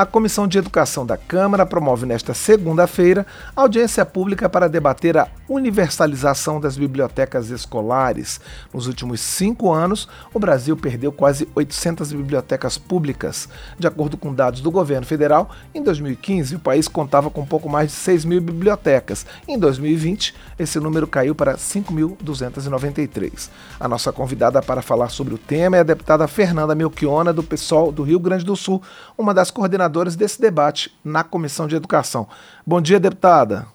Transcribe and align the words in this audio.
A 0.00 0.06
Comissão 0.06 0.48
de 0.48 0.56
Educação 0.56 1.04
da 1.04 1.18
Câmara 1.18 1.66
promove 1.66 2.06
nesta 2.06 2.32
segunda-feira 2.32 3.26
audiência 3.54 4.02
pública 4.06 4.48
para 4.48 4.66
debater 4.66 5.18
a 5.18 5.28
universalização 5.46 6.58
das 6.58 6.74
bibliotecas 6.74 7.50
escolares. 7.50 8.40
Nos 8.72 8.86
últimos 8.86 9.20
cinco 9.20 9.70
anos, 9.70 10.08
o 10.32 10.38
Brasil 10.38 10.74
perdeu 10.74 11.12
quase 11.12 11.46
800 11.54 12.14
bibliotecas 12.14 12.78
públicas. 12.78 13.46
De 13.78 13.86
acordo 13.86 14.16
com 14.16 14.32
dados 14.32 14.62
do 14.62 14.70
governo 14.70 15.04
federal, 15.04 15.50
em 15.74 15.82
2015 15.82 16.56
o 16.56 16.60
país 16.60 16.88
contava 16.88 17.28
com 17.28 17.44
pouco 17.44 17.68
mais 17.68 17.90
de 17.90 17.96
6 17.96 18.24
mil 18.24 18.40
bibliotecas. 18.40 19.26
Em 19.46 19.58
2020, 19.58 20.34
esse 20.58 20.80
número 20.80 21.06
caiu 21.06 21.34
para 21.34 21.58
5.293. 21.58 23.50
A 23.78 23.86
nossa 23.86 24.10
convidada 24.10 24.62
para 24.62 24.80
falar 24.80 25.10
sobre 25.10 25.34
o 25.34 25.38
tema 25.38 25.76
é 25.76 25.80
a 25.80 25.82
deputada 25.82 26.26
Fernanda 26.26 26.74
Melchiona, 26.74 27.34
do 27.34 27.42
PSOL 27.42 27.92
do 27.92 28.02
Rio 28.02 28.18
Grande 28.18 28.46
do 28.46 28.56
Sul, 28.56 28.80
uma 29.18 29.34
das 29.34 29.50
coordenadoras 29.50 29.89
desse 30.16 30.40
debate 30.40 30.90
na 31.04 31.22
Comissão 31.24 31.66
de 31.66 31.76
Educação. 31.76 32.26
Bom 32.66 32.80
dia, 32.80 33.00
deputada. 33.00 33.66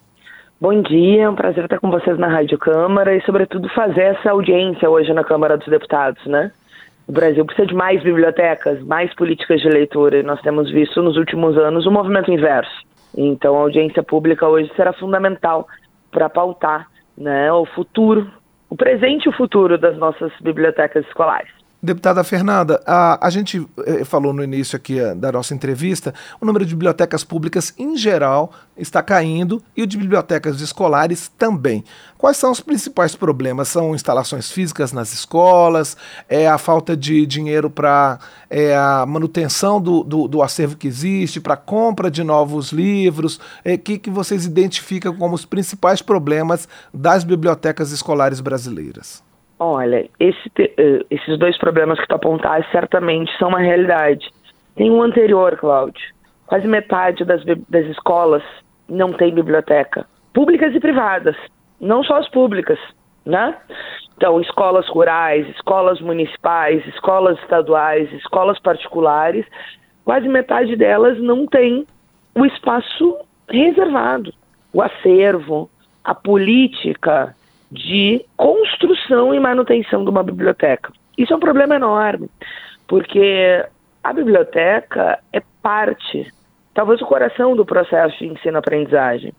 Bom 0.60 0.82
dia, 0.82 1.24
é 1.24 1.30
um 1.30 1.36
prazer 1.36 1.66
estar 1.66 1.80
com 1.80 1.91
vocês 1.91 2.18
na 2.18 2.28
Rádio 2.28 2.58
Câmara 2.58 3.16
e, 3.16 3.22
sobretudo, 3.24 3.68
fazer 3.70 4.02
essa 4.02 4.32
audiência 4.32 4.90
hoje 4.90 5.14
na 5.14 5.24
Câmara 5.24 5.58
dos 5.58 5.68
Deputados, 5.68 6.26
né? 6.26 6.52
O 7.08 7.12
Brasil 7.12 7.46
precisa 7.46 7.68
de 7.68 7.76
mais 7.76 8.02
bibliotecas, 8.02 8.82
mais 8.84 9.14
políticas 9.14 9.62
de 9.62 9.68
leitura, 9.68 10.18
e 10.18 10.24
nós 10.24 10.41
temos 10.41 10.72
visto 10.72 11.04
nos 11.04 11.18
últimos 11.18 11.58
anos 11.58 11.86
o 11.86 11.90
um 11.90 11.94
movimento 11.94 12.32
inverso. 12.32 12.86
Então, 13.16 13.55
a 13.55 13.60
audiência 13.60 14.02
pública 14.02 14.48
hoje 14.48 14.72
será 14.76 14.94
fundamental 14.94 15.68
para 16.10 16.30
pautar 16.30 16.88
né, 17.18 17.52
o 17.52 17.66
futuro, 17.66 18.32
o 18.70 18.76
presente 18.76 19.26
e 19.26 19.30
o 19.30 19.34
futuro 19.34 19.77
das 19.77 19.98
nossas 19.98 20.32
bibliotecas 20.41 21.05
escolares. 21.05 21.52
Deputada 21.82 22.24
Fernanda, 22.24 22.82
a, 22.86 23.28
a 23.28 23.30
gente 23.30 23.68
eh, 23.86 24.04
falou 24.04 24.34
no 24.34 24.44
início 24.44 24.76
aqui 24.76 25.00
eh, 25.00 25.14
da 25.14 25.32
nossa 25.32 25.54
entrevista, 25.54 26.16
o 26.42 26.46
número 26.46 26.66
de 26.66 26.74
bibliotecas 26.74 27.24
públicas 27.24 27.74
em 27.78 27.96
geral 27.96 28.52
está 28.76 29.04
caindo 29.04 29.62
e 29.78 29.84
o 29.84 29.88
de 29.88 29.96
bibliotecas 29.96 30.60
escolares 30.62 31.32
também. 31.38 31.84
Quais 32.18 32.38
são 32.38 32.52
os 32.52 32.60
principais 32.60 33.16
problemas? 33.16 33.68
São 33.68 33.94
instalações 33.94 34.49
físicas 34.49 34.91
nas 34.91 35.14
escolas, 35.14 35.96
é 36.27 36.48
a 36.48 36.58
falta 36.58 36.98
de 36.98 37.24
dinheiro 37.27 37.70
para 37.70 38.20
é, 38.49 38.76
a 38.76 39.05
manutenção 39.05 39.80
do, 39.80 40.04
do, 40.04 40.27
do, 40.27 40.42
acervo 40.42 40.76
que 40.77 40.88
existe, 40.88 41.40
para 41.40 41.55
compra 41.55 42.10
de 42.10 42.24
novos 42.24 42.71
livros? 42.71 43.36
O 43.36 43.42
é, 43.64 43.77
que, 43.77 43.99
que 43.99 44.10
vocês 44.10 44.46
identificam 44.46 45.16
como 45.16 45.36
os 45.36 45.46
principais 45.46 46.02
problemas 46.02 46.68
das 46.92 47.24
bibliotecas 47.24 47.92
escolares 47.92 48.40
brasileiras? 48.40 49.24
Olha, 49.60 50.10
esse, 50.20 50.48
uh, 50.50 51.06
esses 51.10 51.38
dois 51.40 51.58
problemas 51.58 52.00
que 52.00 52.08
tu 52.08 52.16
apontaste 52.16 52.70
certamente 52.72 53.32
são 53.38 53.50
uma 53.50 53.60
realidade. 53.60 54.30
Tem 54.76 54.92
um 54.92 55.02
anterior, 55.02 55.58
Cláudio. 55.58 56.14
Quase 56.46 56.68
metade 56.68 57.24
das, 57.24 57.44
das 57.70 57.86
escolas 57.88 58.44
não 58.88 59.14
tem 59.14 59.34
biblioteca. 59.34 60.06
Públicas 60.34 60.76
e 60.76 60.80
privadas. 60.80 61.36
Não 61.80 62.04
só 62.04 62.18
as 62.18 62.30
públicas, 62.30 62.78
né? 63.26 63.56
Então, 64.18 64.40
escolas 64.40 64.88
rurais, 64.88 65.48
escolas 65.50 66.00
municipais, 66.02 66.86
escolas 66.88 67.38
estaduais, 67.40 68.12
escolas 68.14 68.59
particulares, 68.59 69.46
quase 70.03 70.28
metade 70.28 70.76
delas 70.76 71.20
não 71.20 71.46
tem 71.46 71.86
o 72.34 72.46
espaço 72.46 73.18
reservado, 73.50 74.34
o 74.72 74.81
acervo, 74.81 75.70
a 76.03 76.14
política 76.14 77.36
de 77.75 78.25
construção 78.38 79.34
e 79.34 79.40
manutenção 79.40 80.03
de 80.03 80.09
uma 80.09 80.23
biblioteca. 80.23 80.91
Isso 81.18 81.34
é 81.34 81.35
um 81.35 81.40
problema 81.40 81.75
enorme, 81.75 82.29
porque 82.88 83.63
a 84.03 84.13
biblioteca 84.13 85.19
é 85.34 85.41
parte, 85.62 86.31
talvez 86.73 87.01
o 87.01 87.06
coração 87.06 87.56
do 87.56 87.66
processo 87.66 88.18
de 88.19 88.28
ensino-aprendizagem. 88.28 89.34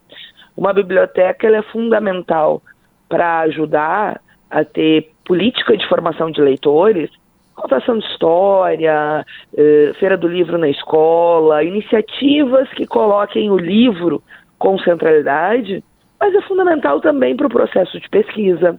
Uma 0.56 0.72
biblioteca 0.72 1.46
é 1.48 1.62
fundamental 1.62 2.62
para 3.08 3.40
ajudar 3.40 4.20
a 4.50 4.64
ter 4.64 5.10
política 5.24 5.76
de 5.76 5.86
formação 5.88 6.30
de 6.30 6.40
leitores, 6.40 7.10
contação 7.54 7.98
de 7.98 8.06
história, 8.06 9.24
eh, 9.56 9.92
feira 9.98 10.16
do 10.16 10.28
livro 10.28 10.58
na 10.58 10.68
escola, 10.68 11.64
iniciativas 11.64 12.68
que 12.70 12.86
coloquem 12.86 13.50
o 13.50 13.56
livro 13.56 14.22
com 14.58 14.78
centralidade 14.78 15.82
mas 16.20 16.34
é 16.34 16.40
fundamental 16.42 17.00
também 17.00 17.36
para 17.36 17.46
o 17.46 17.50
processo 17.50 18.00
de 18.00 18.08
pesquisa, 18.08 18.78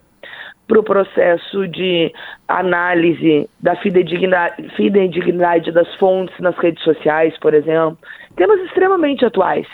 para 0.68 0.80
o 0.80 0.84
processo 0.84 1.68
de 1.68 2.14
análise 2.48 3.50
da 3.60 3.76
fidedignidade, 3.78 5.72
das 5.72 5.94
fontes 5.96 6.38
nas 6.40 6.58
redes 6.58 6.84
sociais, 6.84 7.38
por 7.40 7.54
exemplo. 7.54 7.98
Temas 8.36 8.60
extremamente 8.62 9.26
atuais. 9.26 9.68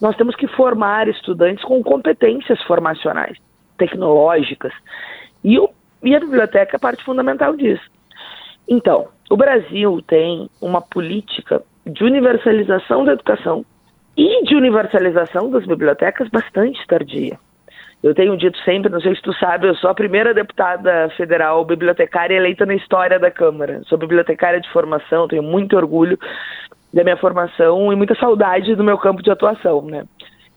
Nós 0.00 0.14
temos 0.16 0.36
que 0.36 0.46
formar 0.48 1.08
estudantes 1.08 1.64
com 1.64 1.82
competências 1.82 2.60
formacionais, 2.64 3.38
tecnológicas. 3.78 4.72
E, 5.42 5.58
o, 5.58 5.70
e 6.02 6.14
a 6.14 6.20
biblioteca 6.20 6.76
é 6.76 6.78
parte 6.78 7.02
fundamental 7.02 7.56
disso. 7.56 7.84
Então, 8.68 9.08
o 9.30 9.36
Brasil 9.36 10.02
tem 10.06 10.50
uma 10.60 10.82
política 10.82 11.62
de 11.86 12.04
universalização 12.04 13.04
da 13.04 13.12
educação 13.12 13.64
e 14.16 14.44
de 14.44 14.54
universalização 14.54 15.50
das 15.50 15.66
bibliotecas 15.66 16.28
bastante 16.28 16.84
tardia. 16.86 17.38
Eu 18.02 18.14
tenho 18.14 18.36
dito 18.36 18.56
sempre, 18.58 18.90
não 18.90 19.00
sei 19.00 19.14
se 19.14 19.22
tu 19.22 19.32
sabe, 19.34 19.66
eu 19.66 19.74
sou 19.74 19.90
a 19.90 19.94
primeira 19.94 20.32
deputada 20.32 21.08
federal 21.16 21.64
bibliotecária 21.64 22.36
eleita 22.36 22.64
na 22.64 22.74
história 22.74 23.18
da 23.18 23.30
Câmara. 23.30 23.82
Sou 23.86 23.98
bibliotecária 23.98 24.60
de 24.60 24.70
formação, 24.70 25.26
tenho 25.26 25.42
muito 25.42 25.76
orgulho 25.76 26.18
da 26.92 27.02
minha 27.02 27.16
formação 27.16 27.92
e 27.92 27.96
muita 27.96 28.14
saudade 28.14 28.74
do 28.74 28.84
meu 28.84 28.96
campo 28.96 29.22
de 29.22 29.30
atuação, 29.30 29.82
né? 29.82 30.04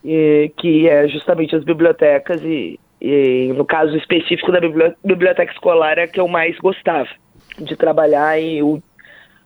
E, 0.03 0.51
que 0.57 0.87
é 0.87 1.07
justamente 1.07 1.55
as 1.55 1.63
bibliotecas 1.63 2.41
e, 2.43 2.79
e, 3.01 3.51
no 3.55 3.65
caso 3.65 3.95
específico 3.97 4.51
da 4.51 4.59
biblioteca 5.03 5.51
escolar 5.51 5.97
é 5.97 6.07
que 6.07 6.19
eu 6.19 6.27
mais 6.27 6.57
gostava 6.59 7.09
de 7.57 7.75
trabalhar 7.75 8.39
e 8.39 8.61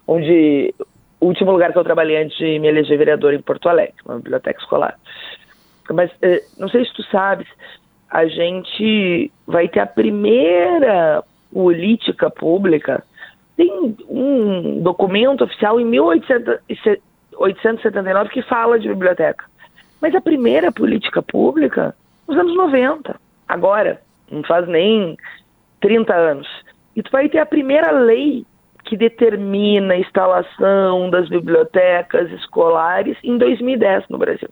onde 0.08 0.74
o 1.24 1.28
último 1.28 1.52
lugar 1.52 1.72
que 1.72 1.80
eu 1.80 1.86
trabalhei 1.86 2.22
antes 2.22 2.38
de 2.38 2.60
me 2.60 2.68
eleger 2.68 2.98
vereador 2.98 3.34
em 3.34 3.42
Porto 3.42 3.70
Alegre, 3.70 3.96
uma 4.06 4.18
biblioteca 4.18 4.60
escolar. 4.60 5.00
Mas 5.90 6.12
eh, 6.22 6.44
não 6.58 6.68
sei 6.68 6.84
se 6.86 6.94
tu 6.94 7.02
sabes, 7.04 7.48
a 8.10 8.26
gente 8.26 9.32
vai 9.48 9.70
ter 9.70 9.80
a 9.80 9.86
primeira 9.86 11.24
política 11.52 12.30
pública. 12.30 13.02
Tem 13.56 13.72
um 14.10 14.82
documento 14.82 15.46
oficial 15.46 15.80
em 15.80 15.86
1879 15.86 18.30
que 18.30 18.42
fala 18.42 18.78
de 18.78 18.90
biblioteca. 18.90 19.46
Mas 20.02 20.14
a 20.14 20.22
primeira 20.22 20.74
política 20.74 21.22
pública 21.22 21.96
nos 22.28 22.38
anos 22.38 22.54
90, 22.56 23.16
agora, 23.48 24.02
não 24.30 24.44
faz 24.44 24.68
nem 24.68 25.18
30 25.80 26.14
anos. 26.14 26.50
E 26.96 27.02
tu 27.02 27.10
vai 27.12 27.28
ter 27.30 27.40
a 27.40 27.46
primeira 27.46 27.92
lei 27.92 28.46
que 28.84 28.98
determina 28.98 29.94
a 29.94 29.98
instalação 29.98 31.10
das 31.10 31.30
bibliotecas 31.30 32.32
escolares 32.32 33.18
em 33.24 33.38
2010 33.38 34.06
no 34.10 34.18
Brasil. 34.18 34.50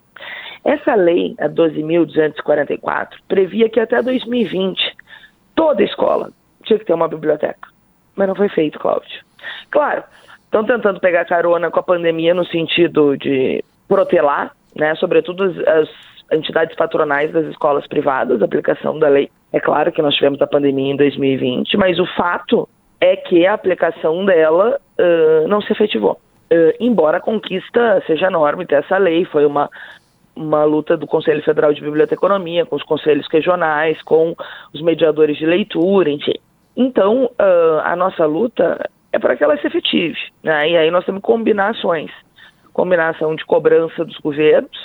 Essa 0.64 0.94
lei, 0.94 1.34
a 1.38 1.48
12.244, 1.48 3.08
previa 3.28 3.68
que 3.68 3.80
até 3.80 4.00
2020 4.00 4.96
toda 5.54 5.82
escola 5.82 6.30
tinha 6.64 6.78
que 6.78 6.84
ter 6.84 6.94
uma 6.94 7.08
biblioteca. 7.08 7.68
Mas 8.16 8.28
não 8.28 8.34
foi 8.34 8.48
feito, 8.48 8.78
Cláudio. 8.78 9.24
Claro, 9.70 10.04
estão 10.44 10.64
tentando 10.64 11.00
pegar 11.00 11.24
carona 11.24 11.70
com 11.70 11.80
a 11.80 11.82
pandemia 11.82 12.34
no 12.34 12.46
sentido 12.46 13.16
de 13.16 13.62
protelar, 13.88 14.52
né, 14.76 14.94
sobretudo 14.94 15.44
as, 15.44 15.58
as 15.66 15.88
entidades 16.32 16.74
patronais 16.76 17.32
das 17.32 17.46
escolas 17.46 17.86
privadas, 17.86 18.40
a 18.40 18.44
aplicação 18.44 18.98
da 18.98 19.08
lei. 19.08 19.30
É 19.52 19.60
claro 19.60 19.92
que 19.92 20.00
nós 20.00 20.14
tivemos 20.14 20.40
a 20.40 20.46
pandemia 20.46 20.92
em 20.92 20.96
2020, 20.96 21.76
mas 21.76 21.98
o 21.98 22.06
fato 22.16 22.68
é 23.02 23.16
que 23.16 23.44
a 23.44 23.52
aplicação 23.52 24.24
dela 24.24 24.80
uh, 24.96 25.48
não 25.48 25.60
se 25.60 25.72
efetivou. 25.72 26.20
Uh, 26.52 26.72
embora 26.78 27.16
a 27.16 27.20
conquista 27.20 28.00
seja 28.06 28.28
enorme 28.28 28.64
ter 28.64 28.76
essa 28.76 28.96
lei, 28.96 29.24
foi 29.24 29.44
uma, 29.44 29.68
uma 30.36 30.62
luta 30.62 30.96
do 30.96 31.04
Conselho 31.04 31.42
Federal 31.42 31.74
de 31.74 31.80
Biblioteconomia, 31.80 32.64
com 32.64 32.76
os 32.76 32.82
conselhos 32.84 33.26
regionais, 33.28 34.00
com 34.02 34.36
os 34.72 34.80
mediadores 34.80 35.36
de 35.36 35.44
leitura, 35.44 36.10
enfim. 36.10 36.36
Então, 36.76 37.24
uh, 37.24 37.80
a 37.82 37.96
nossa 37.96 38.24
luta 38.24 38.88
é 39.12 39.18
para 39.18 39.36
que 39.36 39.42
ela 39.42 39.56
se 39.56 39.66
efetive. 39.66 40.16
Né? 40.40 40.70
E 40.70 40.76
aí 40.76 40.90
nós 40.92 41.04
temos 41.04 41.22
combinações. 41.22 42.12
Combinação 42.72 43.34
de 43.34 43.44
cobrança 43.44 44.04
dos 44.04 44.16
governos, 44.18 44.78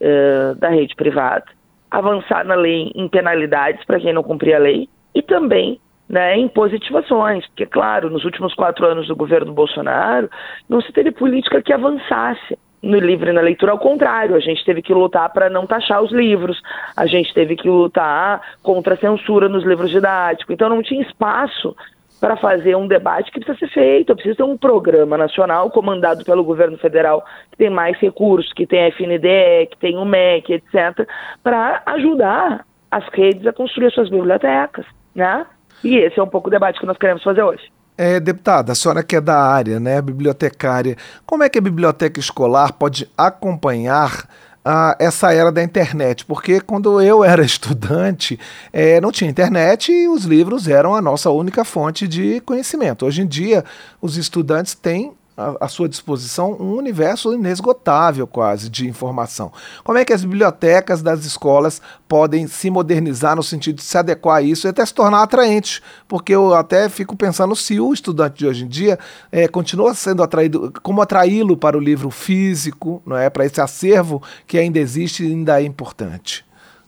uh, 0.00 0.56
da 0.56 0.68
rede 0.68 0.96
privada, 0.96 1.44
avançar 1.88 2.44
na 2.44 2.56
lei 2.56 2.90
em 2.92 3.06
penalidades 3.06 3.84
para 3.84 4.00
quem 4.00 4.12
não 4.12 4.24
cumprir 4.24 4.54
a 4.54 4.58
lei, 4.58 4.88
e 5.14 5.22
também 5.22 5.78
né, 6.12 6.36
em 6.36 6.46
positivações, 6.46 7.46
porque, 7.46 7.64
claro, 7.64 8.10
nos 8.10 8.26
últimos 8.26 8.52
quatro 8.54 8.84
anos 8.84 9.08
do 9.08 9.16
governo 9.16 9.50
Bolsonaro, 9.50 10.28
não 10.68 10.82
se 10.82 10.92
teve 10.92 11.10
política 11.10 11.62
que 11.62 11.72
avançasse 11.72 12.58
no 12.82 12.98
livro 12.98 13.30
e 13.30 13.32
na 13.32 13.40
leitura, 13.40 13.72
ao 13.72 13.78
contrário, 13.78 14.34
a 14.34 14.40
gente 14.40 14.62
teve 14.62 14.82
que 14.82 14.92
lutar 14.92 15.32
para 15.32 15.48
não 15.48 15.66
taxar 15.66 16.02
os 16.02 16.12
livros, 16.12 16.60
a 16.94 17.06
gente 17.06 17.32
teve 17.32 17.56
que 17.56 17.66
lutar 17.66 18.42
contra 18.62 18.92
a 18.92 18.98
censura 18.98 19.48
nos 19.48 19.64
livros 19.64 19.90
didáticos, 19.90 20.52
então 20.52 20.68
não 20.68 20.82
tinha 20.82 21.00
espaço 21.00 21.74
para 22.20 22.36
fazer 22.36 22.76
um 22.76 22.86
debate 22.86 23.32
que 23.32 23.40
precisa 23.40 23.58
ser 23.58 23.72
feito. 23.72 24.14
Precisa 24.14 24.36
ter 24.36 24.42
um 24.44 24.56
programa 24.56 25.18
nacional 25.18 25.68
comandado 25.70 26.24
pelo 26.24 26.44
governo 26.44 26.78
federal 26.78 27.24
que 27.50 27.56
tem 27.56 27.68
mais 27.68 27.98
recursos, 27.98 28.52
que 28.52 28.64
tem 28.64 28.84
a 28.84 28.88
FNDE, 28.88 29.66
que 29.70 29.76
tem 29.80 29.96
o 29.96 30.04
MEC, 30.04 30.52
etc., 30.52 31.04
para 31.42 31.82
ajudar 31.86 32.64
as 32.88 33.04
redes 33.08 33.44
a 33.44 33.52
construir 33.52 33.90
suas 33.90 34.08
bibliotecas, 34.08 34.86
né? 35.16 35.44
E 35.84 35.96
esse 35.96 36.18
é 36.18 36.22
um 36.22 36.28
pouco 36.28 36.48
o 36.48 36.50
debate 36.50 36.78
que 36.78 36.86
nós 36.86 36.98
queremos 36.98 37.22
fazer 37.22 37.42
hoje. 37.42 37.70
É, 37.96 38.18
deputada, 38.18 38.72
a 38.72 38.74
senhora 38.74 39.02
que 39.02 39.16
é 39.16 39.20
da 39.20 39.38
área, 39.38 39.78
né, 39.78 40.00
bibliotecária, 40.00 40.96
como 41.26 41.42
é 41.42 41.48
que 41.48 41.58
a 41.58 41.62
biblioteca 41.62 42.18
escolar 42.18 42.72
pode 42.72 43.08
acompanhar 43.16 44.26
a 44.64 44.96
essa 44.98 45.32
era 45.32 45.50
da 45.50 45.62
internet, 45.62 46.24
porque 46.24 46.60
quando 46.60 47.00
eu 47.00 47.22
era 47.24 47.44
estudante, 47.44 48.38
é, 48.72 49.00
não 49.00 49.12
tinha 49.12 49.30
internet 49.30 49.92
e 49.92 50.08
os 50.08 50.24
livros 50.24 50.68
eram 50.68 50.94
a 50.94 51.02
nossa 51.02 51.30
única 51.30 51.64
fonte 51.64 52.06
de 52.08 52.40
conhecimento. 52.40 53.04
Hoje 53.04 53.22
em 53.22 53.26
dia, 53.26 53.64
os 54.00 54.16
estudantes 54.16 54.74
têm 54.74 55.12
à 55.36 55.66
sua 55.68 55.88
disposição 55.88 56.56
um 56.60 56.74
universo 56.74 57.32
inesgotável 57.32 58.26
quase 58.26 58.68
de 58.70 58.86
informação. 58.86 59.50
Como 59.82 59.98
é 59.98 60.04
que 60.04 60.12
as 60.12 60.24
bibliotecas 60.24 61.02
das 61.02 61.24
escolas 61.24 61.80
podem 62.06 62.46
se 62.46 62.70
modernizar 62.70 63.34
no 63.34 63.42
sentido 63.42 63.76
de 63.76 63.82
se 63.82 63.96
adequar 63.96 64.36
a 64.36 64.42
isso 64.42 64.66
e 64.66 64.70
até 64.70 64.84
se 64.84 64.94
tornar 64.94 65.22
atraentes? 65.22 65.80
Porque 66.06 66.34
eu 66.34 66.54
até 66.54 66.88
fico 66.88 67.16
pensando 67.16 67.56
se 67.56 67.80
o 67.80 67.92
estudante 67.92 68.38
de 68.38 68.46
hoje 68.46 68.64
em 68.64 68.68
dia 68.68 68.98
é, 69.30 69.48
continua 69.48 69.94
sendo 69.94 70.22
atraído, 70.22 70.72
como 70.82 71.00
atraí-lo 71.00 71.56
para 71.56 71.76
o 71.76 71.80
livro 71.80 72.10
físico, 72.10 73.02
não 73.06 73.16
é, 73.16 73.30
para 73.30 73.46
esse 73.46 73.60
acervo 73.60 74.22
que 74.46 74.58
ainda 74.58 74.78
existe 74.78 75.24
e 75.24 75.32
ainda 75.32 75.60
é 75.60 75.64
importante. 75.64 76.44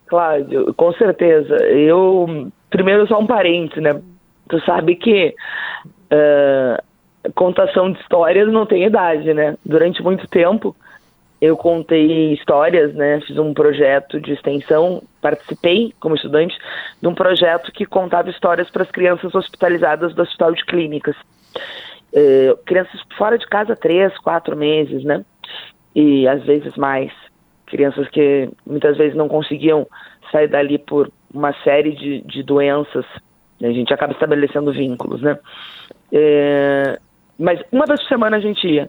Cláudio, 0.06 0.72
com 0.74 0.92
certeza. 0.92 1.56
Eu 1.64 2.50
primeiro 2.70 3.06
só 3.06 3.18
um 3.18 3.26
parente, 3.26 3.80
né? 3.80 4.00
Tu 4.48 4.60
sabe 4.60 4.96
que 4.96 5.34
uh, 6.12 6.82
contação 7.34 7.92
de 7.92 8.00
histórias 8.00 8.52
não 8.52 8.66
tem 8.66 8.84
idade, 8.84 9.32
né? 9.32 9.56
Durante 9.64 10.02
muito 10.02 10.26
tempo 10.28 10.74
eu 11.40 11.56
contei 11.56 12.32
histórias, 12.32 12.94
né? 12.94 13.20
Fiz 13.20 13.36
um 13.38 13.52
projeto 13.52 14.18
de 14.18 14.32
extensão, 14.32 15.02
participei 15.20 15.92
como 16.00 16.14
estudante 16.14 16.56
de 17.00 17.06
um 17.06 17.14
projeto 17.14 17.70
que 17.70 17.84
contava 17.84 18.30
histórias 18.30 18.70
para 18.70 18.82
as 18.82 18.90
crianças 18.90 19.34
hospitalizadas 19.34 20.14
do 20.14 20.22
Hospital 20.22 20.52
de 20.52 20.64
Clínicas. 20.64 21.14
É, 22.14 22.56
crianças 22.64 22.98
fora 23.18 23.36
de 23.36 23.46
casa 23.46 23.76
três, 23.76 24.16
quatro 24.18 24.56
meses, 24.56 25.04
né? 25.04 25.24
E 25.94 26.26
às 26.26 26.42
vezes 26.44 26.76
mais. 26.76 27.12
Crianças 27.66 28.08
que 28.08 28.48
muitas 28.66 28.96
vezes 28.96 29.14
não 29.14 29.28
conseguiam 29.28 29.86
sair 30.30 30.48
dali 30.48 30.78
por 30.78 31.10
uma 31.32 31.52
série 31.62 31.92
de, 31.92 32.20
de 32.22 32.42
doenças. 32.42 33.04
A 33.62 33.66
gente 33.70 33.92
acaba 33.92 34.12
estabelecendo 34.12 34.72
vínculos, 34.72 35.20
né? 35.20 35.38
É, 36.12 36.98
mas 37.38 37.60
uma 37.72 37.86
vez 37.86 38.00
por 38.00 38.08
semana 38.08 38.36
a 38.36 38.40
gente 38.40 38.66
ia. 38.66 38.88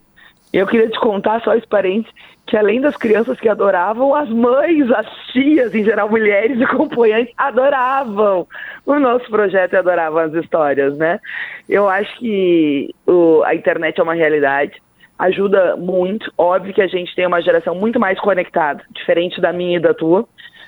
Eu 0.53 0.65
queria 0.65 0.89
te 0.89 0.99
contar, 0.99 1.41
só 1.41 1.53
esse 1.53 1.67
parente, 1.67 2.09
que 2.47 2.55
além 2.55 2.79
das 2.79 2.95
crianças 2.95 3.39
que 3.39 3.49
adoravam, 3.49 4.15
as 4.15 4.29
mães, 4.29 4.89
as 4.91 5.07
tias, 5.33 5.73
em 5.73 5.83
geral 5.83 6.09
mulheres 6.09 6.61
acompanhantes, 6.61 7.33
adoravam 7.37 8.47
o 8.85 8.99
nosso 8.99 9.29
projeto 9.29 9.73
e 9.73 9.77
adoravam 9.77 10.19
as 10.19 10.33
histórias, 10.33 10.97
né? 10.97 11.19
Eu 11.67 11.89
acho 11.89 12.17
que 12.19 12.93
o, 13.05 13.43
a 13.43 13.55
internet 13.55 13.99
é 13.99 14.03
uma 14.03 14.13
realidade, 14.13 14.81
ajuda 15.17 15.75
muito. 15.75 16.31
Óbvio 16.37 16.73
que 16.73 16.81
a 16.81 16.87
gente 16.87 17.13
tem 17.15 17.25
uma 17.25 17.41
geração 17.41 17.75
muito 17.75 17.99
mais 17.99 18.19
conectada, 18.19 18.83
diferente 18.91 19.41
da 19.41 19.51
minha 19.51 19.77
e 19.77 19.81
da 19.81 19.93
tua, 19.93 20.25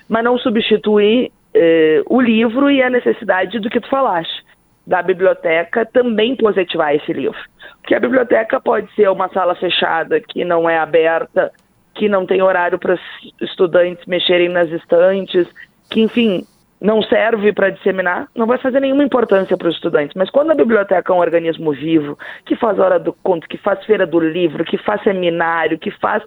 mas 0.08 0.24
não 0.24 0.36
substitui 0.38 1.30
eh, 1.54 2.02
o 2.06 2.20
livro 2.20 2.70
e 2.70 2.82
a 2.82 2.90
necessidade 2.90 3.58
do 3.60 3.70
que 3.70 3.80
tu 3.80 3.88
falaste 3.88 4.47
da 4.88 5.02
biblioteca 5.02 5.84
também 5.84 6.34
positivar 6.34 6.94
esse 6.94 7.12
livro. 7.12 7.38
Porque 7.82 7.94
a 7.94 8.00
biblioteca 8.00 8.58
pode 8.58 8.90
ser 8.94 9.10
uma 9.10 9.28
sala 9.28 9.54
fechada 9.54 10.18
que 10.18 10.46
não 10.46 10.68
é 10.68 10.78
aberta, 10.78 11.52
que 11.94 12.08
não 12.08 12.24
tem 12.24 12.40
horário 12.40 12.78
para 12.78 12.98
estudantes 13.38 14.06
mexerem 14.06 14.48
nas 14.48 14.70
estantes, 14.70 15.46
que, 15.90 16.00
enfim, 16.00 16.46
não 16.80 17.02
serve 17.02 17.52
para 17.52 17.68
disseminar, 17.68 18.28
não 18.34 18.46
vai 18.46 18.56
fazer 18.56 18.80
nenhuma 18.80 19.04
importância 19.04 19.58
para 19.58 19.68
os 19.68 19.74
estudantes. 19.74 20.14
Mas 20.16 20.30
quando 20.30 20.52
a 20.52 20.54
biblioteca 20.54 21.12
é 21.12 21.14
um 21.14 21.20
organismo 21.20 21.70
vivo, 21.72 22.18
que 22.46 22.56
faz 22.56 22.78
hora 22.78 22.98
do 22.98 23.12
conto, 23.12 23.46
que 23.46 23.58
faz 23.58 23.84
feira 23.84 24.06
do 24.06 24.18
livro, 24.18 24.64
que 24.64 24.78
faz 24.78 25.02
seminário, 25.02 25.78
que 25.78 25.90
faz 25.90 26.22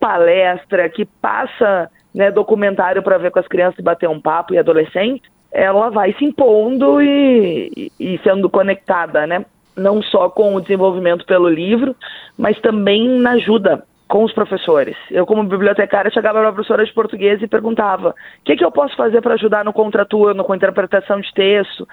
palestra, 0.00 0.88
que 0.88 1.04
passa 1.04 1.88
né, 2.12 2.32
documentário 2.32 3.00
para 3.00 3.18
ver 3.18 3.30
com 3.30 3.38
as 3.38 3.46
crianças 3.46 3.78
e 3.78 3.82
bater 3.82 4.08
um 4.08 4.20
papo 4.20 4.54
e 4.54 4.58
adolescentes, 4.58 5.30
ela 5.52 5.90
vai 5.90 6.14
se 6.14 6.24
impondo 6.24 7.00
e, 7.02 7.92
e 8.00 8.18
sendo 8.24 8.48
conectada, 8.48 9.26
né? 9.26 9.44
Não 9.76 10.02
só 10.02 10.28
com 10.28 10.54
o 10.54 10.60
desenvolvimento 10.60 11.24
pelo 11.26 11.48
livro, 11.48 11.94
mas 12.36 12.58
também 12.60 13.08
na 13.08 13.32
ajuda 13.32 13.84
com 14.08 14.24
os 14.24 14.32
professores. 14.32 14.96
Eu, 15.10 15.24
como 15.24 15.42
bibliotecária, 15.44 16.10
chegava 16.10 16.38
para 16.38 16.48
a 16.48 16.52
professora 16.52 16.84
de 16.84 16.92
português 16.92 17.40
e 17.42 17.46
perguntava: 17.46 18.10
o 18.10 18.14
que, 18.44 18.56
que 18.56 18.64
eu 18.64 18.72
posso 18.72 18.96
fazer 18.96 19.20
para 19.22 19.34
ajudar 19.34 19.64
no 19.64 19.72
contraturno, 19.72 20.44
com 20.44 20.54
interpretação 20.54 21.20
de 21.20 21.32
texto? 21.32 21.86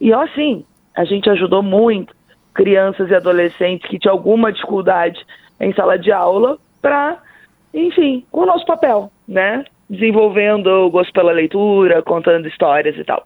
E, 0.00 0.12
ó, 0.12 0.26
sim, 0.28 0.64
a 0.94 1.04
gente 1.04 1.28
ajudou 1.28 1.62
muito 1.62 2.14
crianças 2.54 3.10
e 3.10 3.14
adolescentes 3.14 3.88
que 3.90 3.98
tinham 3.98 4.14
alguma 4.14 4.50
dificuldade 4.50 5.22
em 5.60 5.74
sala 5.74 5.98
de 5.98 6.10
aula 6.10 6.56
para, 6.80 7.18
enfim, 7.74 8.24
o 8.32 8.46
nosso 8.46 8.64
papel, 8.64 9.10
né? 9.28 9.62
Desenvolvendo 9.88 10.66
o 10.66 10.90
gosto 10.90 11.12
pela 11.12 11.32
leitura, 11.32 12.02
contando 12.02 12.48
histórias 12.48 12.96
e 12.96 13.04
tal. 13.04 13.24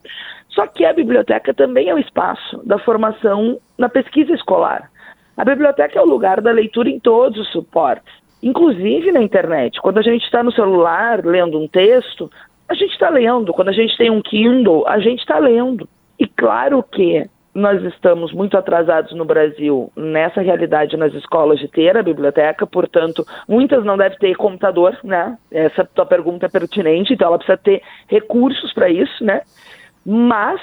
Só 0.48 0.66
que 0.66 0.84
a 0.84 0.92
biblioteca 0.92 1.54
também 1.54 1.88
é 1.88 1.94
o 1.94 1.98
espaço 1.98 2.60
da 2.64 2.78
formação 2.78 3.58
na 3.78 3.88
pesquisa 3.88 4.32
escolar. 4.32 4.90
A 5.36 5.44
biblioteca 5.44 5.98
é 5.98 6.02
o 6.02 6.06
lugar 6.06 6.40
da 6.40 6.50
leitura 6.50 6.90
em 6.90 7.00
todos 7.00 7.40
os 7.40 7.52
suportes, 7.52 8.12
inclusive 8.42 9.12
na 9.12 9.22
internet. 9.22 9.80
Quando 9.80 9.98
a 9.98 10.02
gente 10.02 10.24
está 10.24 10.42
no 10.42 10.52
celular 10.52 11.24
lendo 11.24 11.58
um 11.58 11.68
texto, 11.68 12.30
a 12.68 12.74
gente 12.74 12.92
está 12.92 13.08
lendo. 13.08 13.52
Quando 13.52 13.68
a 13.68 13.72
gente 13.72 13.96
tem 13.96 14.10
um 14.10 14.20
Kindle, 14.20 14.86
a 14.86 14.98
gente 14.98 15.20
está 15.20 15.38
lendo. 15.38 15.88
E 16.18 16.26
claro 16.26 16.82
que 16.82 17.26
nós 17.54 17.82
estamos 17.82 18.32
muito 18.32 18.56
atrasados 18.56 19.12
no 19.12 19.24
Brasil 19.24 19.92
nessa 19.96 20.40
realidade 20.40 20.96
nas 20.96 21.12
escolas 21.14 21.58
de 21.58 21.68
ter 21.68 21.96
a 21.96 22.02
biblioteca, 22.02 22.66
portanto, 22.66 23.24
muitas 23.48 23.84
não 23.84 23.96
devem 23.96 24.18
ter 24.18 24.36
computador, 24.36 24.96
né? 25.02 25.36
Essa 25.50 25.84
tua 25.84 26.06
pergunta 26.06 26.46
é 26.46 26.48
pertinente, 26.48 27.12
então 27.12 27.28
ela 27.28 27.38
precisa 27.38 27.58
ter 27.58 27.82
recursos 28.06 28.72
para 28.72 28.88
isso, 28.88 29.24
né? 29.24 29.42
Mas 30.06 30.60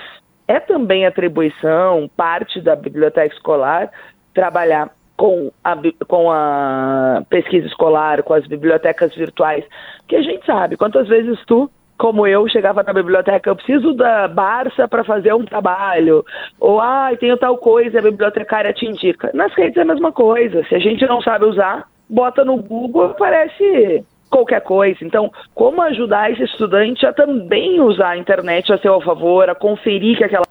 é 0.48 0.60
também 0.60 1.06
atribuição, 1.06 2.10
parte 2.16 2.62
da 2.62 2.76
biblioteca 2.76 3.36
escolar, 3.36 3.92
trabalhar 4.34 4.90
com 5.18 5.52
a, 5.64 5.76
com 6.08 6.32
a 6.32 7.24
pesquisa 7.30 7.68
escolar, 7.68 8.24
com 8.24 8.34
as 8.34 8.46
bibliotecas 8.48 9.14
virtuais, 9.16 9.66
que 10.08 10.16
a 10.16 10.22
gente 10.22 10.46
sabe 10.46 10.78
quantas 10.78 11.08
vezes 11.08 11.38
tu 11.48 11.70
como 11.98 12.28
eu 12.28 12.48
chegava 12.48 12.84
na 12.84 12.94
biblioteca, 12.94 13.50
eu 13.50 13.56
preciso 13.56 13.94
da 13.94 14.28
Barça 14.28 14.88
para 14.88 15.04
fazer 15.04 15.34
um 15.34 15.44
trabalho, 15.44 16.24
ou 16.60 16.80
ah, 16.80 17.10
tenho 17.20 17.38
tal 17.38 17.58
coisa, 17.58 18.00
a 18.00 18.04
bibliotecária 18.04 18.72
te 18.72 18.86
indica. 18.86 19.32
Nas 19.34 19.54
redes 19.54 19.78
é 19.78 19.82
a 19.82 19.86
mesma 19.86 20.12
coisa. 20.12 20.64
Se 20.68 20.76
a 20.76 20.80
gente 20.80 21.06
não 21.08 21.22
sabe 21.22 21.46
usar, 21.46 21.88
bota 22.08 22.46
no 22.46 22.58
Google, 22.58 23.06
aparece 23.06 24.06
qualquer 24.30 24.62
coisa. 24.62 25.00
Então, 25.02 25.32
como 25.56 25.82
ajudar 25.82 26.32
esse 26.32 26.44
estudante 26.44 27.06
a 27.06 27.14
também 27.14 27.82
usar 27.82 28.10
a 28.10 28.18
internet 28.18 28.72
a 28.72 28.78
seu 28.78 29.02
favor, 29.02 29.50
a 29.50 29.56
conferir 29.56 30.18
que 30.18 30.24
aquela 30.24 30.46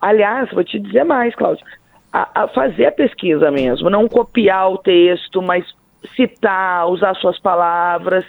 Aliás, 0.00 0.50
vou 0.50 0.64
te 0.64 0.78
dizer 0.78 1.04
mais, 1.04 1.34
Cláudio, 1.34 1.62
a, 2.10 2.44
a 2.44 2.48
fazer 2.48 2.86
a 2.86 2.92
pesquisa 2.92 3.50
mesmo, 3.50 3.90
não 3.90 4.08
copiar 4.08 4.72
o 4.72 4.78
texto, 4.78 5.42
mas 5.42 5.62
citar, 6.14 6.88
usar 6.88 7.14
suas 7.16 7.38
palavras 7.38 8.24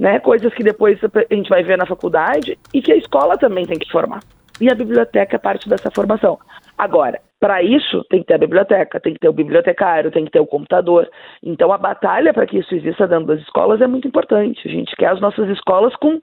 né? 0.00 0.18
Coisas 0.18 0.52
que 0.54 0.64
depois 0.64 0.98
a 1.04 1.34
gente 1.34 1.50
vai 1.50 1.62
ver 1.62 1.76
na 1.76 1.84
faculdade 1.84 2.58
e 2.72 2.80
que 2.80 2.90
a 2.90 2.96
escola 2.96 3.36
também 3.36 3.66
tem 3.66 3.78
que 3.78 3.92
formar. 3.92 4.20
E 4.58 4.70
a 4.70 4.74
biblioteca 4.74 5.36
é 5.36 5.38
parte 5.38 5.68
dessa 5.68 5.90
formação. 5.90 6.38
Agora, 6.76 7.20
para 7.38 7.62
isso, 7.62 8.02
tem 8.08 8.20
que 8.20 8.26
ter 8.26 8.34
a 8.34 8.38
biblioteca, 8.38 8.98
tem 8.98 9.12
que 9.12 9.20
ter 9.20 9.28
o 9.28 9.32
bibliotecário, 9.34 10.10
tem 10.10 10.24
que 10.24 10.30
ter 10.30 10.40
o 10.40 10.46
computador. 10.46 11.08
Então, 11.42 11.70
a 11.70 11.78
batalha 11.78 12.32
para 12.32 12.46
que 12.46 12.58
isso 12.58 12.74
exista 12.74 13.06
dentro 13.06 13.26
das 13.26 13.40
escolas 13.40 13.80
é 13.82 13.86
muito 13.86 14.08
importante. 14.08 14.66
A 14.66 14.70
gente 14.70 14.96
quer 14.96 15.08
as 15.08 15.20
nossas 15.20 15.48
escolas 15.50 15.94
com, 15.96 16.18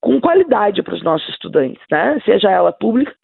com 0.00 0.18
qualidade 0.18 0.82
para 0.82 0.94
os 0.94 1.02
nossos 1.02 1.28
estudantes, 1.28 1.82
né? 1.90 2.18
Seja 2.24 2.50
ela 2.50 2.72
pública 2.72 3.14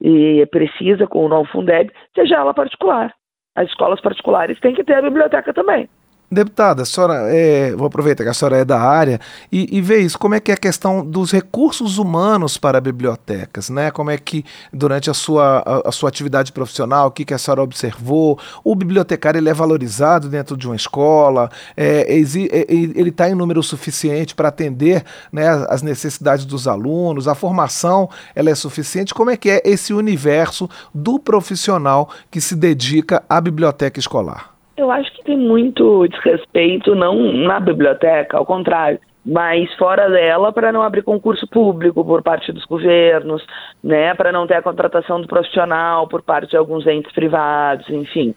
e 0.00 0.46
precisa 0.46 1.06
com 1.06 1.24
o 1.24 1.28
novo 1.28 1.50
Fundeb, 1.50 1.90
seja 2.14 2.36
ela 2.36 2.54
particular. 2.54 3.12
As 3.54 3.68
escolas 3.68 4.00
particulares 4.00 4.58
têm 4.60 4.74
que 4.74 4.84
ter 4.84 4.94
a 4.94 5.02
biblioteca 5.02 5.52
também. 5.52 5.88
Deputada, 6.34 6.82
a 6.82 6.84
senhora 6.84 7.32
é, 7.32 7.70
vou 7.76 7.86
aproveitar 7.86 8.24
que 8.24 8.30
a 8.30 8.34
senhora 8.34 8.56
é 8.56 8.64
da 8.64 8.80
área 8.80 9.20
e, 9.52 9.78
e 9.78 9.94
isso, 10.02 10.18
como 10.18 10.34
é 10.34 10.40
que 10.40 10.50
é 10.50 10.54
a 10.54 10.56
questão 10.56 11.06
dos 11.06 11.30
recursos 11.30 11.96
humanos 11.96 12.58
para 12.58 12.80
bibliotecas, 12.80 13.70
né? 13.70 13.92
Como 13.92 14.10
é 14.10 14.18
que 14.18 14.44
durante 14.72 15.08
a 15.08 15.14
sua, 15.14 15.62
a, 15.64 15.88
a 15.88 15.92
sua 15.92 16.08
atividade 16.08 16.50
profissional, 16.50 17.06
o 17.06 17.10
que, 17.12 17.24
que 17.24 17.32
a 17.32 17.38
senhora 17.38 17.62
observou, 17.62 18.36
o 18.64 18.74
bibliotecário 18.74 19.38
ele 19.38 19.48
é 19.48 19.54
valorizado 19.54 20.28
dentro 20.28 20.56
de 20.56 20.66
uma 20.66 20.74
escola, 20.74 21.48
é, 21.76 22.12
é 22.12 22.18
ele 22.18 23.10
está 23.10 23.30
em 23.30 23.34
número 23.34 23.62
suficiente 23.62 24.34
para 24.34 24.48
atender 24.48 25.04
né, 25.30 25.46
as 25.68 25.82
necessidades 25.82 26.44
dos 26.44 26.66
alunos, 26.66 27.28
a 27.28 27.34
formação 27.36 28.10
ela 28.34 28.50
é 28.50 28.54
suficiente, 28.56 29.14
como 29.14 29.30
é 29.30 29.36
que 29.36 29.50
é 29.50 29.62
esse 29.64 29.94
universo 29.94 30.68
do 30.92 31.20
profissional 31.20 32.10
que 32.28 32.40
se 32.40 32.56
dedica 32.56 33.22
à 33.28 33.40
biblioteca 33.40 34.00
escolar? 34.00 34.53
Eu 34.76 34.90
acho 34.90 35.12
que 35.12 35.24
tem 35.24 35.36
muito 35.36 36.06
desrespeito, 36.08 36.94
não 36.94 37.32
na 37.32 37.60
biblioteca, 37.60 38.36
ao 38.36 38.44
contrário, 38.44 38.98
mas 39.24 39.72
fora 39.74 40.10
dela 40.10 40.52
para 40.52 40.72
não 40.72 40.82
abrir 40.82 41.02
concurso 41.02 41.46
público 41.46 42.04
por 42.04 42.22
parte 42.22 42.52
dos 42.52 42.64
governos, 42.64 43.44
né, 43.82 44.14
para 44.14 44.32
não 44.32 44.46
ter 44.46 44.54
a 44.54 44.62
contratação 44.62 45.20
do 45.20 45.28
profissional 45.28 46.08
por 46.08 46.22
parte 46.22 46.50
de 46.50 46.56
alguns 46.56 46.86
entes 46.86 47.12
privados, 47.12 47.88
enfim. 47.88 48.34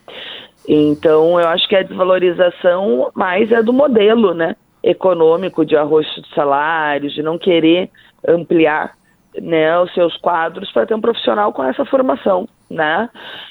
Então, 0.66 1.40
eu 1.40 1.48
acho 1.48 1.68
que 1.68 1.76
a 1.76 1.82
desvalorização 1.82 3.10
mais 3.14 3.50
é 3.50 3.62
do 3.62 3.72
modelo, 3.72 4.32
né, 4.32 4.54
econômico 4.82 5.64
de 5.66 5.76
arroxo 5.76 6.22
de 6.22 6.34
salários, 6.34 7.12
de 7.12 7.22
não 7.22 7.36
querer 7.36 7.90
ampliar 8.26 8.96
né, 9.40 9.78
os 9.80 9.92
seus 9.92 10.16
quadros 10.18 10.70
para 10.72 10.86
ter 10.86 10.94
um 10.94 11.00
profissional 11.00 11.52
com 11.52 11.62
essa 11.62 11.84
formação, 11.84 12.48
né? 12.70 13.08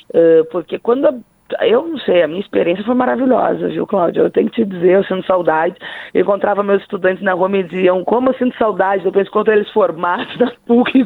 Uh, 0.10 0.46
porque 0.51 0.79
quando 0.79 1.24
eu 1.62 1.88
não 1.88 1.98
sei, 2.00 2.24
a 2.24 2.27
minha 2.27 2.42
experiência 2.42 2.84
foi 2.84 2.96
maravilhosa, 2.96 3.70
viu, 3.70 3.88
Cláudia? 3.88 4.22
Eu 4.22 4.30
tenho 4.30 4.50
que 4.50 4.63
te 4.63 4.70
dizer, 4.70 4.96
eu 4.96 5.04
sinto 5.04 5.25
saudade. 5.25 5.75
Eu 6.13 6.22
encontrava 6.22 6.63
meus 6.63 6.82
estudantes 6.82 7.24
na 7.24 7.34
rua 7.34 7.48
e 7.48 7.51
me 7.51 7.63
diziam 7.63 8.04
como 8.04 8.30
eu 8.30 8.34
sinto 8.36 8.58
saudade 8.58 9.04
depois 9.04 9.30
quando 9.30 9.51
eles 9.51 9.70
formados 9.72 10.38
na 10.38 10.51
PUC, 10.66 11.06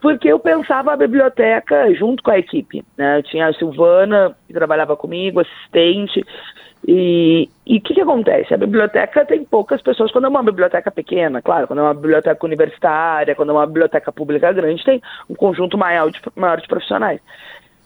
porque 0.00 0.28
eu 0.28 0.38
pensava 0.38 0.92
a 0.92 0.96
biblioteca 0.96 1.92
junto 1.94 2.22
com 2.22 2.30
a 2.30 2.38
equipe. 2.38 2.84
Né? 2.96 3.18
Eu 3.18 3.22
tinha 3.22 3.48
a 3.48 3.52
Silvana, 3.54 4.36
que 4.46 4.52
trabalhava 4.52 4.96
comigo, 4.96 5.40
assistente. 5.40 6.24
E 6.86 7.48
o 7.66 7.80
que, 7.80 7.94
que 7.94 8.00
acontece? 8.00 8.54
A 8.54 8.58
biblioteca 8.58 9.24
tem 9.24 9.44
poucas 9.44 9.82
pessoas. 9.82 10.12
Quando 10.12 10.26
é 10.26 10.28
uma 10.28 10.42
biblioteca 10.42 10.90
pequena, 10.90 11.42
claro, 11.42 11.66
quando 11.66 11.80
é 11.80 11.82
uma 11.82 11.94
biblioteca 11.94 12.46
universitária, 12.46 13.34
quando 13.34 13.50
é 13.50 13.52
uma 13.52 13.66
biblioteca 13.66 14.12
pública 14.12 14.52
grande, 14.52 14.84
tem 14.84 15.02
um 15.28 15.34
conjunto 15.34 15.76
maior 15.76 16.10
de, 16.10 16.20
maior 16.36 16.60
de 16.60 16.68
profissionais. 16.68 17.20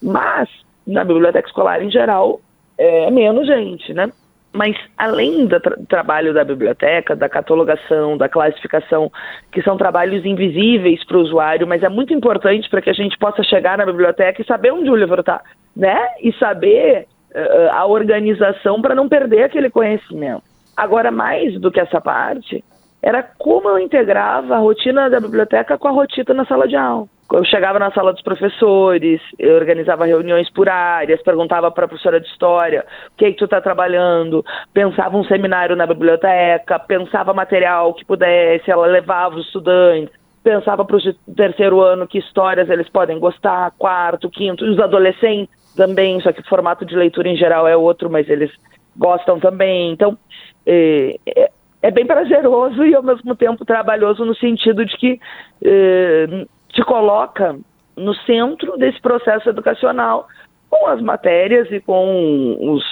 Mas 0.03 0.49
na 0.87 1.05
biblioteca 1.05 1.49
escolar 1.49 1.83
em 1.83 1.91
geral 1.91 2.41
é 2.79 3.11
menos 3.11 3.47
gente, 3.47 3.93
né? 3.93 4.11
Mas 4.53 4.77
além 4.99 5.47
do 5.47 5.59
tra 5.61 5.77
trabalho 5.89 6.35
da 6.35 6.45
biblioteca, 6.45 7.17
da 7.17 7.29
catalogação, 7.29 8.19
da 8.19 8.29
classificação, 8.29 9.11
que 9.51 9.63
são 9.63 9.79
trabalhos 9.79 10.27
invisíveis 10.27 11.03
para 11.05 11.17
o 11.17 11.23
usuário, 11.23 11.67
mas 11.67 11.83
é 11.83 11.89
muito 11.89 12.13
importante 12.13 12.69
para 12.69 12.83
que 12.83 12.91
a 12.91 12.95
gente 12.95 13.17
possa 13.19 13.43
chegar 13.43 13.79
na 13.79 13.87
biblioteca 13.87 14.43
e 14.43 14.47
saber 14.47 14.73
onde 14.73 14.91
o 14.91 14.97
livro 14.97 15.21
está, 15.21 15.41
né? 15.75 16.07
E 16.21 16.33
saber 16.35 17.07
uh, 17.35 17.71
a 17.73 17.87
organização 17.87 18.83
para 18.83 18.95
não 18.95 19.09
perder 19.09 19.45
aquele 19.45 19.71
conhecimento. 19.71 20.43
Agora, 20.77 21.11
mais 21.11 21.59
do 21.59 21.71
que 21.71 21.81
essa 21.81 22.01
parte, 22.01 22.63
era 23.03 23.23
como 23.23 23.71
eu 23.71 23.79
integrava 23.79 24.55
a 24.55 24.59
rotina 24.59 25.09
da 25.09 25.19
biblioteca 25.19 25.79
com 25.79 25.89
a 25.89 25.93
rotina 25.93 26.35
na 26.35 26.45
sala 26.45 26.69
de 26.69 26.77
aula 26.77 27.09
eu 27.33 27.45
chegava 27.45 27.79
na 27.79 27.91
sala 27.91 28.13
dos 28.13 28.23
professores, 28.23 29.21
eu 29.39 29.55
organizava 29.55 30.05
reuniões 30.05 30.51
por 30.51 30.69
áreas, 30.69 31.23
perguntava 31.23 31.71
para 31.71 31.87
a 31.87 31.89
professora 31.89 32.21
de 32.21 32.27
história 32.29 32.85
o 33.13 33.17
que, 33.17 33.25
é 33.25 33.31
que 33.33 33.39
tu 33.39 33.47
está 33.47 33.61
trabalhando, 33.61 34.45
pensava 34.73 35.17
um 35.17 35.25
seminário 35.25 35.75
na 35.75 35.87
biblioteca, 35.87 36.79
pensava 36.79 37.33
material 37.33 37.95
que 37.95 38.05
pudesse, 38.05 38.71
ela 38.71 38.87
levava 38.87 39.37
os 39.37 39.47
estudantes, 39.47 40.15
pensava 40.43 40.85
para 40.85 40.97
o 40.97 41.35
terceiro 41.35 41.81
ano 41.81 42.07
que 42.07 42.19
histórias 42.19 42.69
eles 42.69 42.89
podem 42.89 43.19
gostar, 43.19 43.73
quarto, 43.79 44.29
quinto, 44.29 44.67
e 44.67 44.71
os 44.71 44.79
adolescentes 44.79 45.55
também, 45.75 46.21
só 46.21 46.33
que 46.33 46.41
o 46.41 46.49
formato 46.49 46.85
de 46.85 46.95
leitura 46.95 47.29
em 47.29 47.37
geral 47.37 47.67
é 47.67 47.77
outro, 47.77 48.11
mas 48.11 48.29
eles 48.29 48.51
gostam 48.97 49.41
também. 49.41 49.91
Então, 49.93 50.19
é, 50.67 51.17
é, 51.27 51.51
é 51.83 51.91
bem 51.91 52.07
prazeroso 52.07 52.85
e 52.85 52.95
ao 52.95 53.03
mesmo 53.03 53.35
tempo 53.35 53.65
trabalhoso 53.65 54.25
no 54.25 54.35
sentido 54.35 54.85
de 54.85 54.97
que 54.97 55.21
é, 55.65 56.47
te 56.73 56.83
coloca 56.83 57.57
no 57.97 58.15
centro 58.15 58.77
desse 58.77 59.01
processo 59.01 59.49
educacional 59.49 60.27
com 60.69 60.87
as 60.87 61.01
matérias 61.03 61.71
e 61.71 61.81
com 61.81 62.57
os, 62.61 62.85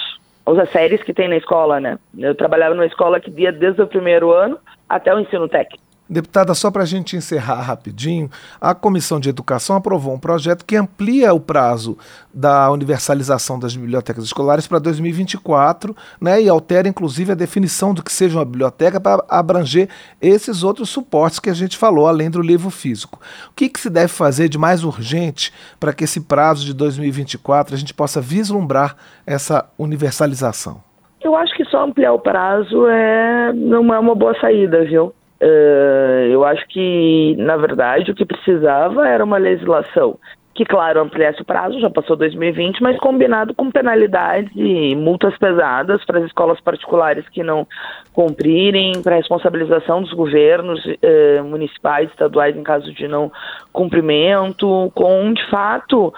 as 0.47 0.69
séries 0.71 1.03
que 1.03 1.15
tem 1.15 1.29
na 1.29 1.37
escola, 1.37 1.81
né? 1.81 1.99
Eu 2.19 2.35
trabalhava 2.35 2.75
numa 2.75 2.87
escola 2.87 3.19
que 3.19 3.31
ia 3.41 3.51
desde 3.51 3.81
o 3.81 3.87
primeiro 3.87 4.31
ano 4.31 4.59
até 4.89 5.15
o 5.15 5.19
ensino 5.19 5.49
técnico. 5.49 5.83
Deputada, 6.11 6.55
só 6.55 6.73
para 6.73 6.83
a 6.83 6.87
gente 6.87 7.17
encerrar 7.17 7.61
rapidinho, 7.61 8.29
a 8.61 8.75
Comissão 8.75 9.21
de 9.21 9.29
Educação 9.29 9.77
aprovou 9.77 10.13
um 10.13 10.19
projeto 10.19 10.65
que 10.65 10.75
amplia 10.75 11.33
o 11.33 11.39
prazo 11.39 11.97
da 12.35 12.69
universalização 12.73 13.61
das 13.61 13.77
bibliotecas 13.77 14.25
escolares 14.25 14.67
para 14.67 14.81
2024, 14.81 15.95
né, 16.21 16.43
e 16.43 16.49
altera 16.49 16.89
inclusive 16.89 17.31
a 17.31 17.37
definição 17.37 17.95
do 17.95 18.03
que 18.03 18.11
seja 18.11 18.37
uma 18.37 18.45
biblioteca 18.45 19.01
para 19.01 19.25
abranger 19.29 19.89
esses 20.21 20.65
outros 20.65 20.91
suportes 20.91 21.39
que 21.39 21.49
a 21.49 21.55
gente 21.55 21.77
falou, 21.77 22.09
além 22.09 22.29
do 22.29 22.43
livro 22.43 22.71
físico. 22.71 23.21
O 23.49 23.55
que, 23.55 23.69
que 23.69 23.79
se 23.79 23.89
deve 23.89 24.09
fazer 24.09 24.49
de 24.49 24.59
mais 24.59 24.83
urgente 24.83 25.53
para 25.79 25.93
que 25.93 26.03
esse 26.03 26.23
prazo 26.23 26.67
de 26.67 26.75
2024 26.75 27.73
a 27.73 27.79
gente 27.79 27.95
possa 27.95 28.21
vislumbrar 28.21 28.97
essa 29.25 29.65
universalização? 29.79 30.83
Eu 31.23 31.37
acho 31.37 31.55
que 31.55 31.65
só 31.67 31.85
ampliar 31.85 32.13
o 32.15 32.19
prazo 32.19 32.89
é 32.89 33.53
não 33.53 33.95
é 33.95 33.99
uma 33.99 34.15
boa 34.17 34.35
saída, 34.41 34.85
viu? 34.85 35.15
Uh, 35.43 36.27
eu 36.31 36.45
acho 36.45 36.67
que, 36.69 37.35
na 37.39 37.57
verdade, 37.57 38.11
o 38.11 38.15
que 38.15 38.27
precisava 38.27 39.09
era 39.09 39.25
uma 39.25 39.39
legislação 39.39 40.19
que, 40.61 40.65
claro, 40.67 41.01
ampliasse 41.01 41.41
o 41.41 41.45
prazo, 41.45 41.81
já 41.81 41.89
passou 41.89 42.17
2020, 42.17 42.83
mas 42.83 42.99
combinado 42.99 43.55
com 43.55 43.71
penalidades 43.71 44.53
e 44.55 44.95
multas 44.95 45.37
pesadas 45.39 46.05
para 46.05 46.19
as 46.19 46.27
escolas 46.27 46.61
particulares 46.61 47.27
que 47.31 47.43
não 47.43 47.67
cumprirem, 48.13 49.01
para 49.03 49.15
a 49.15 49.19
responsabilização 49.19 50.03
dos 50.03 50.13
governos 50.13 50.85
uh, 50.85 51.45
municipais, 51.45 52.11
estaduais 52.11 52.55
em 52.55 52.63
caso 52.63 52.93
de 52.93 53.09
não 53.09 53.33
cumprimento, 53.73 54.93
com, 54.95 55.33
de 55.33 55.49
fato, 55.49 56.13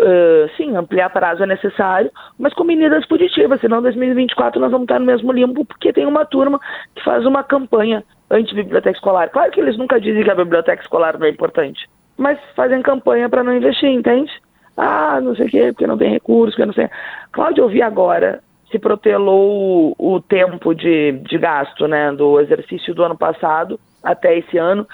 Uh, 0.00 0.46
sim, 0.56 0.76
ampliar 0.76 1.10
prazo 1.10 1.42
é 1.42 1.46
necessário, 1.46 2.08
mas 2.38 2.54
com 2.54 2.62
medidas 2.62 3.04
positivas, 3.08 3.60
senão 3.60 3.80
em 3.80 3.82
2024 3.82 4.60
nós 4.60 4.70
vamos 4.70 4.84
estar 4.84 5.00
no 5.00 5.04
mesmo 5.04 5.32
limbo, 5.32 5.64
porque 5.64 5.92
tem 5.92 6.06
uma 6.06 6.24
turma 6.24 6.60
que 6.94 7.02
faz 7.02 7.26
uma 7.26 7.42
campanha 7.42 8.04
anti-biblioteca 8.30 8.96
escolar. 8.96 9.30
Claro 9.30 9.50
que 9.50 9.60
eles 9.60 9.76
nunca 9.76 10.00
dizem 10.00 10.22
que 10.22 10.30
a 10.30 10.34
biblioteca 10.34 10.82
escolar 10.82 11.18
não 11.18 11.26
é 11.26 11.30
importante, 11.30 11.88
mas 12.16 12.38
fazem 12.54 12.82
campanha 12.82 13.28
para 13.28 13.42
não 13.42 13.56
investir, 13.56 13.90
entende? 13.90 14.30
Ah, 14.76 15.20
não 15.20 15.34
sei 15.34 15.46
o 15.46 15.50
quê, 15.50 15.72
porque 15.72 15.86
não 15.86 15.98
tem 15.98 16.10
recurso, 16.10 16.52
porque 16.52 16.66
não 16.66 16.72
sei. 16.72 16.88
Cláudio, 17.32 17.64
eu 17.64 17.68
vi 17.68 17.82
agora, 17.82 18.40
se 18.70 18.78
protelou 18.78 19.94
o, 19.98 20.14
o 20.16 20.20
tempo 20.20 20.74
de, 20.74 21.12
de 21.12 21.38
gasto 21.38 21.88
né, 21.88 22.12
do 22.12 22.38
exercício 22.40 22.94
do 22.94 23.02
ano 23.02 23.16
passado 23.16 23.80
até 24.02 24.36
esse 24.38 24.56
ano 24.58 24.86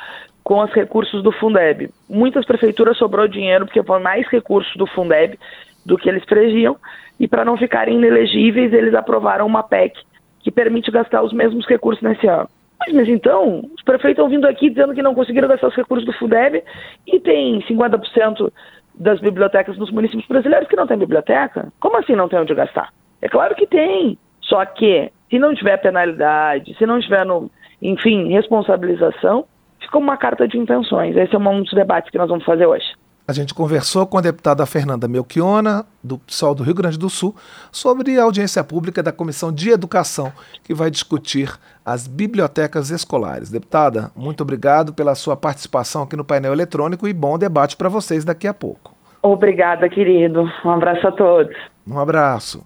com 0.42 0.60
os 0.62 0.70
recursos 0.72 1.22
do 1.22 1.32
Fundeb. 1.32 1.90
Muitas 2.08 2.44
prefeituras 2.44 2.98
sobrou 2.98 3.26
dinheiro 3.26 3.64
porque 3.64 3.82
foi 3.82 3.98
mais 3.98 4.26
recursos 4.28 4.74
do 4.76 4.86
Fundeb 4.86 5.38
do 5.84 5.96
que 5.96 6.08
eles 6.08 6.24
previam 6.24 6.76
e 7.18 7.26
para 7.26 7.44
não 7.44 7.56
ficarem 7.56 7.96
inelegíveis 7.96 8.72
eles 8.72 8.94
aprovaram 8.94 9.46
uma 9.46 9.62
PEC 9.62 9.98
que 10.40 10.50
permite 10.50 10.90
gastar 10.90 11.22
os 11.22 11.32
mesmos 11.32 11.66
recursos 11.66 12.02
nesse 12.02 12.26
ano. 12.26 12.48
Mas, 12.78 13.08
então, 13.08 13.62
os 13.74 13.82
prefeitos 13.82 14.18
estão 14.18 14.28
vindo 14.28 14.46
aqui 14.46 14.68
dizendo 14.68 14.94
que 14.94 15.02
não 15.02 15.14
conseguiram 15.14 15.48
gastar 15.48 15.68
os 15.68 15.76
recursos 15.76 16.04
do 16.04 16.12
Fundeb 16.12 16.62
e 17.06 17.20
tem 17.20 17.60
50% 17.62 18.52
das 18.94 19.20
bibliotecas 19.20 19.76
nos 19.78 19.90
municípios 19.90 20.26
brasileiros 20.26 20.68
que 20.68 20.76
não 20.76 20.86
tem 20.86 20.98
biblioteca. 20.98 21.72
Como 21.80 21.96
assim 21.96 22.14
não 22.14 22.28
tem 22.28 22.38
onde 22.38 22.54
gastar? 22.54 22.92
É 23.22 23.28
claro 23.28 23.54
que 23.54 23.66
tem. 23.66 24.18
Só 24.42 24.64
que, 24.64 25.10
se 25.30 25.38
não 25.38 25.54
tiver 25.54 25.78
penalidade, 25.78 26.76
se 26.76 26.86
não 26.86 27.00
tiver, 27.00 27.24
no, 27.24 27.50
enfim, 27.80 28.28
responsabilização, 28.28 29.46
fica 29.80 29.98
uma 29.98 30.16
carta 30.16 30.46
de 30.46 30.58
intenções. 30.58 31.16
Esse 31.16 31.34
é 31.34 31.38
um 31.38 31.62
dos 31.62 31.72
debates 31.72 32.10
que 32.10 32.18
nós 32.18 32.28
vamos 32.28 32.44
fazer 32.44 32.66
hoje. 32.66 32.86
A 33.26 33.32
gente 33.32 33.54
conversou 33.54 34.06
com 34.06 34.18
a 34.18 34.20
deputada 34.20 34.66
Fernanda 34.66 35.08
Melchiona, 35.08 35.86
do 36.02 36.18
PSOL 36.18 36.54
do 36.54 36.62
Rio 36.62 36.74
Grande 36.74 36.98
do 36.98 37.08
Sul, 37.08 37.34
sobre 37.72 38.18
a 38.18 38.22
audiência 38.22 38.62
pública 38.62 39.02
da 39.02 39.12
Comissão 39.12 39.50
de 39.50 39.70
Educação, 39.70 40.30
que 40.62 40.74
vai 40.74 40.90
discutir 40.90 41.50
as 41.82 42.06
bibliotecas 42.06 42.90
escolares. 42.90 43.48
Deputada, 43.48 44.10
muito 44.14 44.42
obrigado 44.42 44.92
pela 44.92 45.14
sua 45.14 45.38
participação 45.38 46.02
aqui 46.02 46.14
no 46.16 46.24
painel 46.24 46.52
eletrônico 46.52 47.08
e 47.08 47.14
bom 47.14 47.38
debate 47.38 47.78
para 47.78 47.88
vocês 47.88 48.26
daqui 48.26 48.46
a 48.46 48.52
pouco. 48.52 48.94
Obrigada, 49.22 49.88
querido. 49.88 50.46
Um 50.62 50.70
abraço 50.70 51.08
a 51.08 51.12
todos. 51.12 51.56
Um 51.88 51.98
abraço. 51.98 52.62